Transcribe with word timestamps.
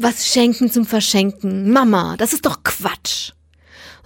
Was 0.00 0.28
schenken 0.28 0.70
zum 0.70 0.86
Verschenken? 0.86 1.72
Mama, 1.72 2.16
das 2.16 2.32
ist 2.32 2.46
doch 2.46 2.62
Quatsch. 2.62 3.32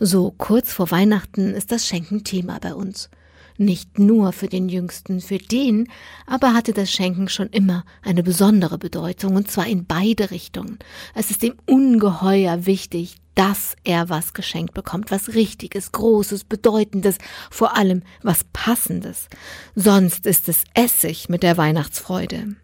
So 0.01 0.31
kurz 0.31 0.73
vor 0.73 0.91
Weihnachten 0.91 1.53
ist 1.53 1.71
das 1.71 1.87
Schenken 1.87 2.25
Thema 2.25 2.59
bei 2.61 2.73
uns. 2.73 3.11
Nicht 3.59 3.99
nur 3.99 4.33
für 4.33 4.47
den 4.47 4.71
Jüngsten, 4.71 5.21
für 5.21 5.37
den 5.37 5.91
aber 6.27 6.55
hatte 6.55 6.73
das 6.73 6.91
Schenken 6.91 7.29
schon 7.29 7.49
immer 7.49 7.85
eine 8.01 8.23
besondere 8.23 8.79
Bedeutung, 8.79 9.37
und 9.37 9.51
zwar 9.51 9.67
in 9.67 9.85
beide 9.85 10.31
Richtungen. 10.31 10.79
Es 11.15 11.31
ist 11.31 11.43
ihm 11.43 11.57
ungeheuer 11.67 12.65
wichtig, 12.65 13.17
dass 13.35 13.77
er 13.85 14.09
was 14.09 14.33
geschenkt 14.33 14.73
bekommt, 14.73 15.11
was 15.11 15.35
Richtiges, 15.35 15.93
Großes, 15.93 16.45
Bedeutendes, 16.45 17.19
vor 17.51 17.77
allem 17.77 18.03
was 18.23 18.47
Passendes. 18.55 19.29
Sonst 19.75 20.25
ist 20.25 20.49
es 20.49 20.65
Essig 20.73 21.29
mit 21.29 21.43
der 21.43 21.59
Weihnachtsfreude. 21.59 22.57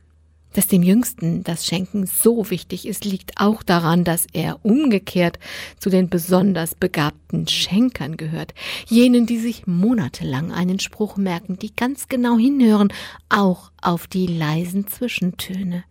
Dass 0.59 0.66
dem 0.66 0.82
Jüngsten 0.82 1.45
das 1.45 1.66
Schenken 1.66 2.06
so 2.06 2.50
wichtig 2.50 2.88
ist, 2.88 3.04
liegt 3.04 3.34
auch 3.36 3.62
daran, 3.62 4.02
dass 4.02 4.27
er 4.32 4.58
umgekehrt 4.64 5.39
zu 5.79 5.89
den 5.89 6.08
besonders 6.08 6.75
begabten 6.75 7.46
Schenkern 7.46 8.16
gehört, 8.16 8.54
jenen, 8.89 9.25
die 9.25 9.39
sich 9.39 9.68
monatelang 9.68 10.50
einen 10.50 10.80
Spruch 10.80 11.16
merken, 11.16 11.61
die 11.61 11.76
ganz 11.76 12.08
genau 12.08 12.36
hinhören, 12.39 12.93
auch 13.29 13.71
auf 13.80 14.08
die 14.08 14.26
leisen 14.26 14.89
Zwischentöne. 14.89 15.85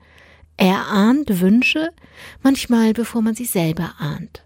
Er 0.57 0.87
ahnt 0.87 1.39
Wünsche, 1.39 1.91
manchmal 2.43 2.91
bevor 2.91 3.21
man 3.21 3.35
sie 3.35 3.45
selber 3.45 3.93
ahnt. 3.99 4.43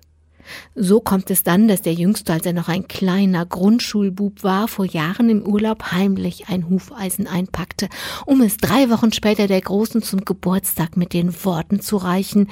So 0.75 0.99
kommt 0.99 1.29
es 1.31 1.43
dann, 1.43 1.67
dass 1.67 1.81
der 1.81 1.93
Jüngste, 1.93 2.33
als 2.33 2.45
er 2.45 2.53
noch 2.53 2.67
ein 2.67 2.87
kleiner 2.87 3.45
Grundschulbub 3.45 4.43
war, 4.43 4.67
vor 4.67 4.85
Jahren 4.85 5.29
im 5.29 5.43
Urlaub 5.43 5.91
heimlich 5.91 6.49
ein 6.49 6.69
Hufeisen 6.69 7.27
einpackte, 7.27 7.89
um 8.25 8.41
es 8.41 8.57
drei 8.57 8.89
Wochen 8.89 9.11
später 9.11 9.47
der 9.47 9.61
Großen 9.61 10.01
zum 10.01 10.25
Geburtstag 10.25 10.97
mit 10.97 11.13
den 11.13 11.33
Worten 11.43 11.81
zu 11.81 11.97
reichen, 11.97 12.47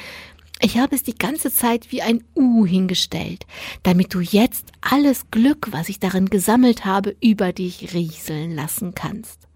ich 0.61 0.77
habe 0.77 0.93
es 0.93 1.03
die 1.03 1.17
ganze 1.17 1.53
Zeit 1.53 1.91
wie 1.91 2.01
ein 2.01 2.21
U 2.35 2.65
hingestellt, 2.65 3.45
damit 3.83 4.13
du 4.13 4.19
jetzt 4.19 4.73
alles 4.81 5.31
Glück, 5.31 5.69
was 5.71 5.87
ich 5.87 5.99
darin 5.99 6.25
gesammelt 6.25 6.83
habe, 6.83 7.15
über 7.21 7.53
dich 7.53 7.93
rieseln 7.93 8.53
lassen 8.53 8.93
kannst. 8.93 9.48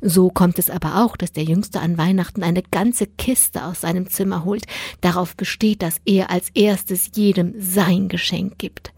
So 0.00 0.30
kommt 0.30 0.58
es 0.58 0.70
aber 0.70 1.04
auch, 1.04 1.16
dass 1.16 1.32
der 1.32 1.44
Jüngste 1.44 1.80
an 1.80 1.98
Weihnachten 1.98 2.42
eine 2.42 2.62
ganze 2.62 3.06
Kiste 3.06 3.64
aus 3.64 3.82
seinem 3.82 4.08
Zimmer 4.08 4.44
holt, 4.44 4.66
darauf 5.00 5.36
besteht, 5.36 5.82
dass 5.82 6.00
er 6.04 6.30
als 6.30 6.50
erstes 6.54 7.10
jedem 7.14 7.54
sein 7.58 8.08
Geschenk 8.08 8.58
gibt. 8.58 8.92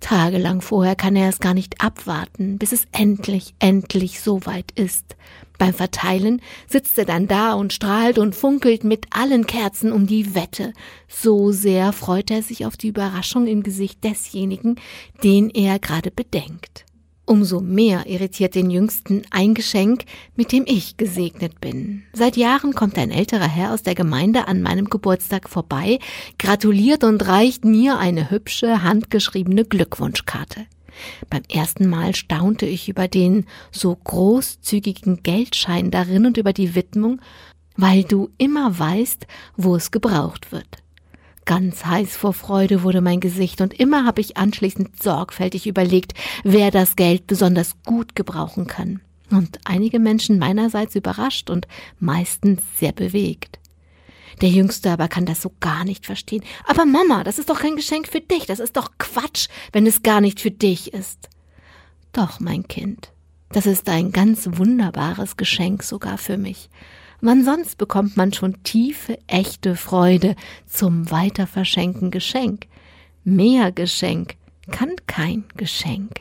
Tagelang 0.00 0.60
vorher 0.60 0.96
kann 0.96 1.16
er 1.16 1.28
es 1.28 1.40
gar 1.40 1.54
nicht 1.54 1.80
abwarten, 1.80 2.58
bis 2.58 2.72
es 2.72 2.86
endlich, 2.92 3.54
endlich 3.58 4.20
so 4.20 4.46
weit 4.46 4.72
ist. 4.72 5.16
Beim 5.58 5.74
Verteilen 5.74 6.40
sitzt 6.68 6.96
er 6.98 7.04
dann 7.04 7.26
da 7.26 7.54
und 7.54 7.72
strahlt 7.72 8.18
und 8.18 8.36
funkelt 8.36 8.84
mit 8.84 9.06
allen 9.10 9.44
Kerzen 9.44 9.90
um 9.90 10.06
die 10.06 10.36
Wette. 10.36 10.72
So 11.08 11.50
sehr 11.50 11.92
freut 11.92 12.30
er 12.30 12.42
sich 12.42 12.64
auf 12.64 12.76
die 12.76 12.88
Überraschung 12.88 13.48
im 13.48 13.64
Gesicht 13.64 14.04
desjenigen, 14.04 14.76
den 15.24 15.50
er 15.50 15.80
gerade 15.80 16.12
bedenkt. 16.12 16.84
Umso 17.28 17.60
mehr 17.60 18.06
irritiert 18.06 18.54
den 18.54 18.70
Jüngsten 18.70 19.20
ein 19.30 19.52
Geschenk, 19.52 20.06
mit 20.34 20.50
dem 20.50 20.64
ich 20.66 20.96
gesegnet 20.96 21.60
bin. 21.60 22.04
Seit 22.14 22.38
Jahren 22.38 22.72
kommt 22.72 22.96
ein 22.96 23.10
älterer 23.10 23.46
Herr 23.46 23.74
aus 23.74 23.82
der 23.82 23.94
Gemeinde 23.94 24.48
an 24.48 24.62
meinem 24.62 24.86
Geburtstag 24.86 25.50
vorbei, 25.50 25.98
gratuliert 26.38 27.04
und 27.04 27.28
reicht 27.28 27.66
mir 27.66 27.98
eine 27.98 28.30
hübsche, 28.30 28.82
handgeschriebene 28.82 29.66
Glückwunschkarte. 29.66 30.64
Beim 31.28 31.42
ersten 31.52 31.86
Mal 31.86 32.14
staunte 32.14 32.64
ich 32.64 32.88
über 32.88 33.08
den 33.08 33.44
so 33.72 33.94
großzügigen 33.94 35.22
Geldschein 35.22 35.90
darin 35.90 36.24
und 36.24 36.38
über 36.38 36.54
die 36.54 36.74
Widmung, 36.74 37.20
weil 37.76 38.04
du 38.04 38.30
immer 38.38 38.78
weißt, 38.78 39.26
wo 39.54 39.76
es 39.76 39.90
gebraucht 39.90 40.50
wird. 40.50 40.78
Ganz 41.48 41.86
heiß 41.86 42.14
vor 42.14 42.34
Freude 42.34 42.82
wurde 42.82 43.00
mein 43.00 43.20
Gesicht 43.20 43.62
und 43.62 43.72
immer 43.72 44.04
habe 44.04 44.20
ich 44.20 44.36
anschließend 44.36 45.02
sorgfältig 45.02 45.66
überlegt, 45.66 46.12
wer 46.44 46.70
das 46.70 46.94
Geld 46.94 47.26
besonders 47.26 47.72
gut 47.86 48.14
gebrauchen 48.14 48.66
kann. 48.66 49.00
Und 49.30 49.58
einige 49.64 49.98
Menschen 49.98 50.38
meinerseits 50.38 50.94
überrascht 50.94 51.48
und 51.48 51.66
meistens 52.00 52.60
sehr 52.76 52.92
bewegt. 52.92 53.58
Der 54.42 54.50
Jüngste 54.50 54.90
aber 54.90 55.08
kann 55.08 55.24
das 55.24 55.40
so 55.40 55.50
gar 55.58 55.86
nicht 55.86 56.04
verstehen. 56.04 56.44
Aber 56.66 56.84
Mama, 56.84 57.24
das 57.24 57.38
ist 57.38 57.48
doch 57.48 57.60
kein 57.60 57.76
Geschenk 57.76 58.08
für 58.08 58.20
dich, 58.20 58.44
das 58.44 58.60
ist 58.60 58.76
doch 58.76 58.90
Quatsch, 58.98 59.48
wenn 59.72 59.86
es 59.86 60.02
gar 60.02 60.20
nicht 60.20 60.40
für 60.40 60.50
dich 60.50 60.92
ist. 60.92 61.30
Doch, 62.12 62.40
mein 62.40 62.68
Kind, 62.68 63.10
das 63.52 63.64
ist 63.64 63.88
ein 63.88 64.12
ganz 64.12 64.50
wunderbares 64.52 65.38
Geschenk 65.38 65.82
sogar 65.82 66.18
für 66.18 66.36
mich. 66.36 66.68
Wann 67.20 67.44
sonst 67.44 67.78
bekommt 67.78 68.16
man 68.16 68.32
schon 68.32 68.62
tiefe, 68.62 69.18
echte 69.26 69.74
Freude 69.74 70.36
zum 70.66 71.10
Weiterverschenken 71.10 72.12
Geschenk? 72.12 72.66
Mehr 73.24 73.72
Geschenk 73.72 74.36
kann 74.70 74.94
kein 75.06 75.44
Geschenk. 75.56 76.20